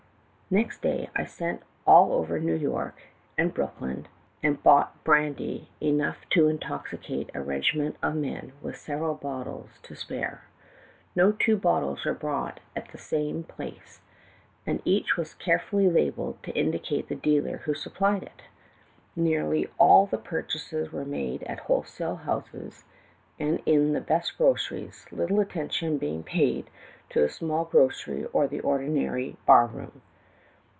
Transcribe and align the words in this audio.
"Next 0.53 0.81
day, 0.81 1.09
I 1.15 1.23
sent 1.23 1.61
all 1.87 2.11
over 2.11 2.37
New 2.37 2.55
York 2.57 3.03
and 3.37 3.53
Brooklyn, 3.53 4.09
and 4.43 4.61
bought 4.61 5.01
brandy 5.05 5.69
enough 5.79 6.27
to 6.31 6.49
intoxi 6.53 7.01
cate 7.01 7.29
a 7.33 7.41
regiment 7.41 7.95
of 8.03 8.15
men 8.15 8.51
with 8.61 8.75
several 8.75 9.15
bottles 9.15 9.79
to 9.83 9.95
spare. 9.95 10.41
No 11.15 11.31
two 11.31 11.55
bottles 11.55 12.03
were 12.03 12.13
bought 12.13 12.59
at 12.75 12.89
the 12.91 12.97
same 12.97 13.45
place, 13.45 14.01
and 14.67 14.81
each 14.83 15.15
was 15.15 15.35
carefully 15.35 15.89
labeled 15.89 16.43
to 16.43 16.51
indicate 16.51 17.07
the 17.07 17.15
dealer 17.15 17.59
who 17.59 17.73
supplied 17.73 18.23
it. 18.23 18.41
Nearly 19.15 19.69
all 19.77 20.05
the 20.05 20.17
pur 20.17 20.41
chases 20.41 20.91
were 20.91 21.05
made 21.05 21.43
at 21.43 21.59
wholesale 21.59 22.17
houses 22.17 22.83
and 23.39 23.61
in 23.65 23.93
the 23.93 24.01
best 24.01 24.37
groceries, 24.37 25.05
little 25.13 25.39
attention 25.39 25.97
being 25.97 26.23
paid 26.23 26.69
to 27.11 27.21
the 27.21 27.29
small 27.29 27.63
grocery 27.63 28.25
or 28.33 28.49
the 28.49 28.59
ordinary 28.59 29.37
bar 29.45 29.65
room. 29.67 30.01